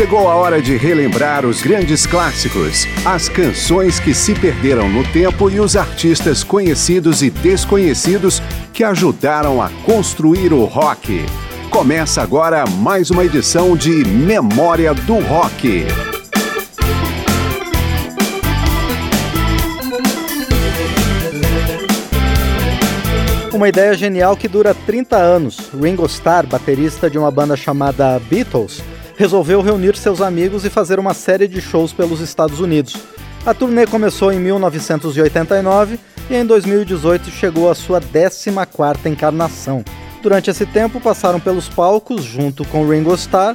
[0.00, 5.50] Chegou a hora de relembrar os grandes clássicos, as canções que se perderam no tempo
[5.50, 8.40] e os artistas conhecidos e desconhecidos
[8.72, 11.22] que ajudaram a construir o rock.
[11.68, 15.84] Começa agora mais uma edição de Memória do Rock.
[23.52, 25.70] Uma ideia genial que dura 30 anos.
[25.78, 28.82] Ringo Starr, baterista de uma banda chamada Beatles,
[29.20, 32.96] resolveu reunir seus amigos e fazer uma série de shows pelos Estados Unidos.
[33.44, 39.84] A turnê começou em 1989 e em 2018 chegou à sua 14ª encarnação.
[40.22, 43.54] Durante esse tempo passaram pelos palcos, junto com Ringo Starr,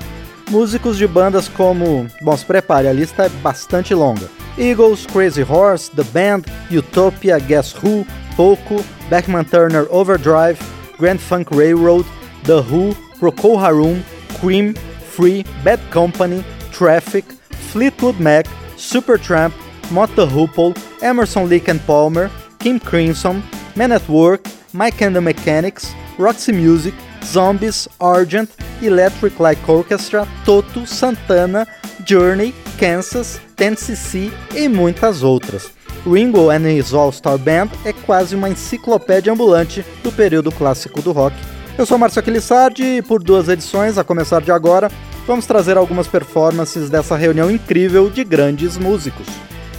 [0.52, 2.06] músicos de bandas como...
[2.22, 4.30] Bom, se prepare, a lista é bastante longa.
[4.60, 8.06] Eagles, Crazy Horse, The Band, Utopia, Guess Who,
[8.38, 10.60] Poco, Beckman Turner Overdrive,
[11.00, 12.06] Grand Funk Railroad,
[12.44, 14.00] The Who, Procol Harum,
[14.40, 14.76] Cream,
[15.16, 17.24] Free, Bad Company, Traffic,
[17.72, 19.54] Fleetwood Mac, Supertramp,
[19.90, 23.42] Mott Hoople, Emerson Lake and Palmer, Kim Crimson,
[23.76, 26.94] Men at Work, Mike and the Mechanics, Roxy Music,
[27.24, 28.50] Zombies, Argent,
[28.82, 31.66] Electric Light Orchestra, Toto, Santana,
[32.06, 35.72] Journey, Kansas, 10cc e muitas outras.
[36.06, 41.36] Ringo and his All-Star Band é quase uma enciclopédia ambulante do período clássico do rock
[41.78, 44.90] eu sou Márcio Aquilissardi e por duas edições, a começar de agora,
[45.28, 49.28] vamos trazer algumas performances dessa reunião incrível de grandes músicos.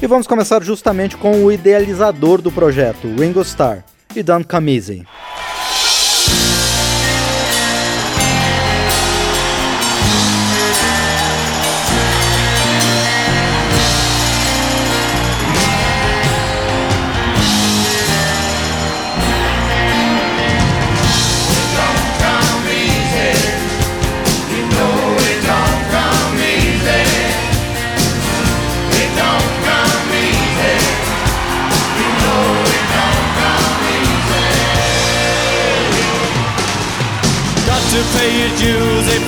[0.02, 3.82] E vamos começar justamente com o idealizador do projeto, Ringo Starr,
[4.14, 5.06] e Don Camisi.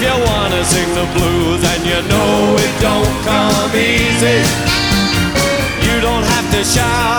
[0.01, 4.39] If you wanna sing the blues and you know it don't come easy,
[5.83, 7.18] you don't have to shout.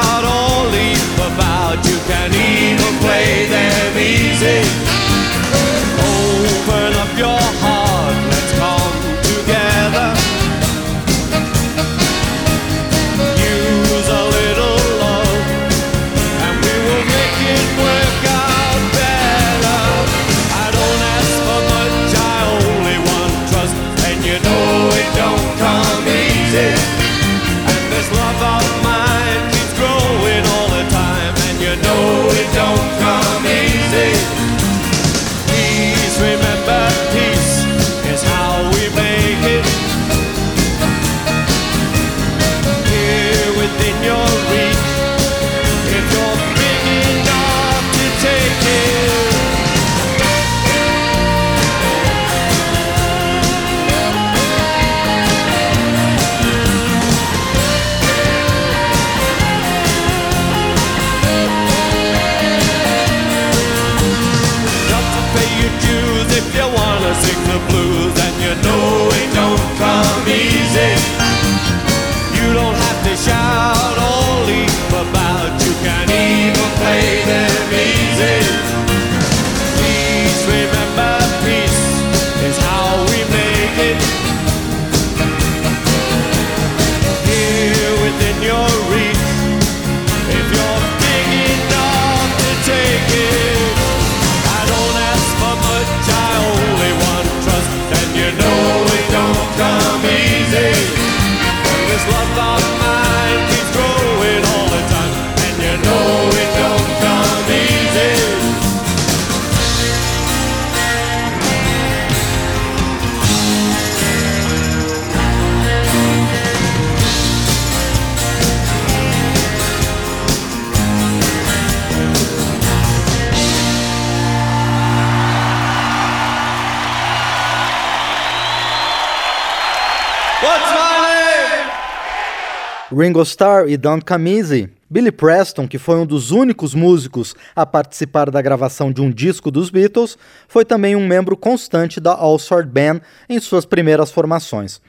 [133.00, 134.70] Ringo Starr e Don Camisi.
[134.90, 139.50] Billy Preston, que foi um dos únicos músicos a participar da gravação de um disco
[139.50, 140.18] dos Beatles,
[140.50, 143.00] foi também um membro constante da All Star Band
[143.30, 144.82] em suas primeiras formações.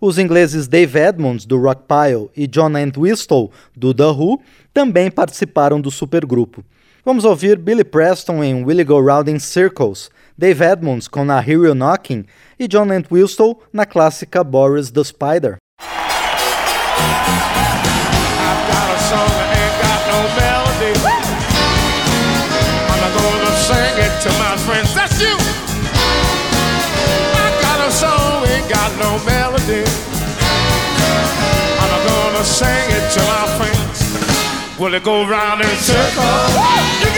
[0.00, 4.40] Os ingleses Dave Edmonds, do Rockpile, e John Entwistle, do The Who,
[4.72, 6.64] também participaram do supergrupo.
[7.04, 11.64] Vamos ouvir Billy Preston em Will Go Round in Circles, Dave Edmonds com Na Hear
[11.64, 12.24] You Knocking
[12.58, 15.58] e John Entwistle na clássica Boris the Spider.
[24.20, 24.92] to my friends.
[24.94, 25.34] That's you.
[27.42, 29.84] I got a song, ain't got no melody.
[31.80, 34.78] I'm gonna sing it to my friends.
[34.78, 37.09] Will it go round in circles?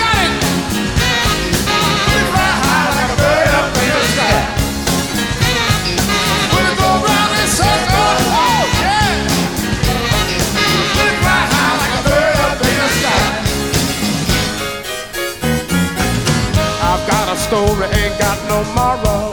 [17.32, 19.31] A story, ain't got no moral.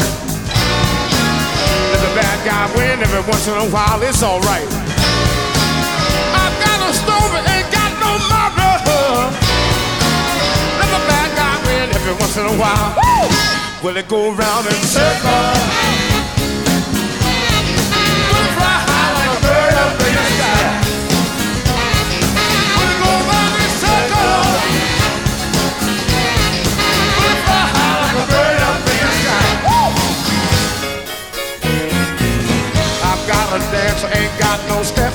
[1.92, 4.63] Let the bad guy win every once in a while, it's alright.
[6.31, 9.36] I've got a story, ain't got no moral.
[10.80, 12.96] Let the bad guy win every once in a while.
[12.96, 13.90] Woo!
[13.90, 15.99] Will it go round in circles?
[34.06, 35.09] Ain't got no steps.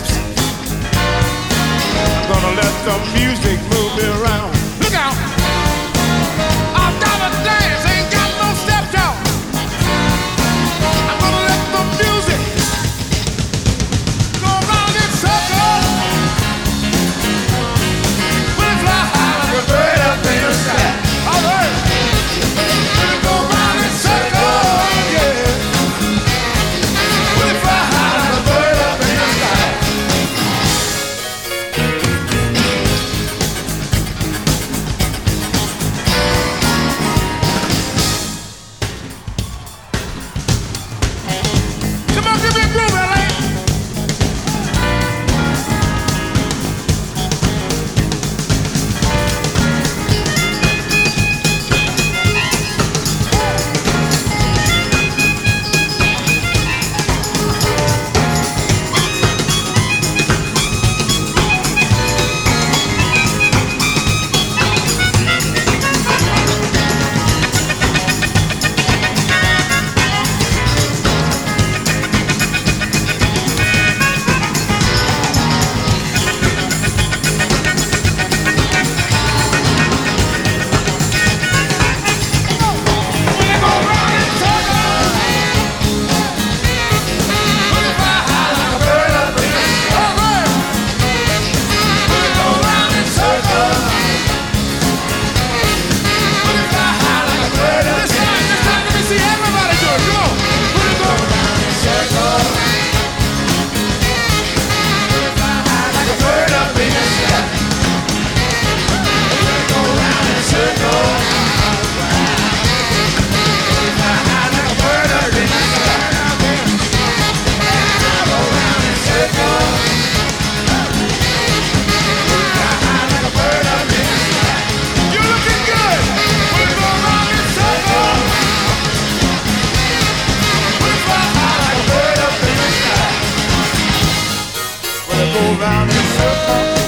[135.58, 136.83] round in.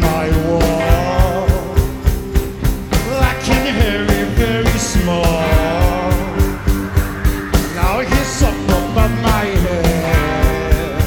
[0.00, 1.48] My wall.
[3.20, 3.98] I can hear
[4.36, 6.12] very small.
[7.74, 11.02] Now he's up above my head,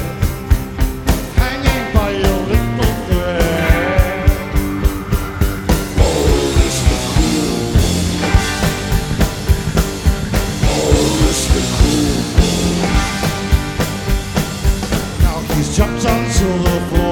[1.40, 4.30] hanging by a little thread.
[6.58, 6.94] Mr.
[7.12, 7.60] Cool.
[11.22, 11.60] Mr.
[11.76, 12.16] Cool.
[15.24, 17.11] Now he's jumped onto the floor,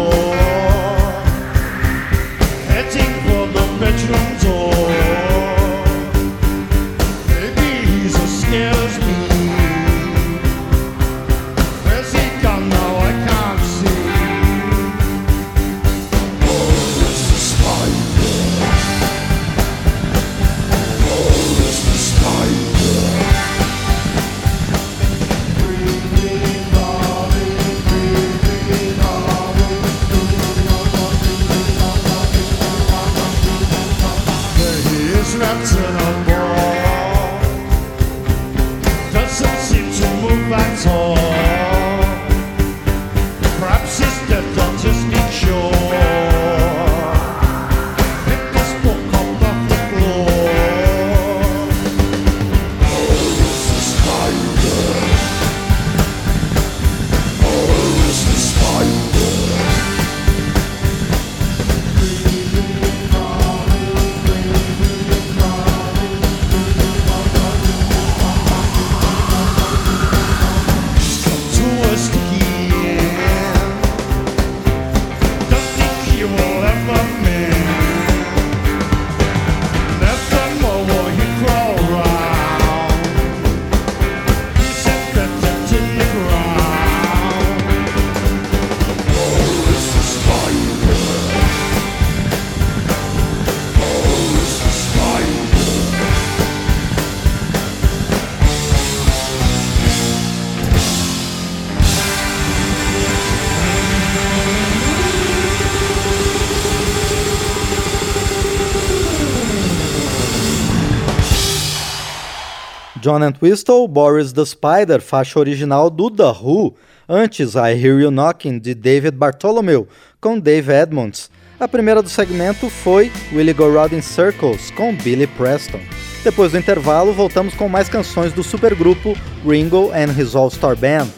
[113.11, 116.77] John Entwistle, Boris the Spider, faixa original do The Who,
[117.09, 119.89] antes I Hear You Knocking, de David Bartholomew,
[120.21, 121.29] com Dave Edmonds.
[121.59, 125.81] A primeira do segmento foi Willie Go Round in Circles, com Billy Preston.
[126.23, 131.09] Depois do intervalo, voltamos com mais canções do supergrupo Ringo and His All Star Band.